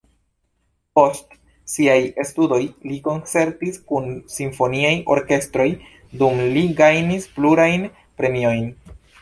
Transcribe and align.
Post 0.99 1.35
siaj 1.73 1.97
studoj 2.29 2.59
li 2.91 2.97
koncertis 3.09 3.77
kun 3.91 4.09
simfoniaj 4.39 4.95
orkestroj, 5.17 5.69
dum 6.23 6.43
li 6.57 6.67
gajnis 6.83 7.33
plurajn 7.37 7.89
premiojn. 8.23 8.69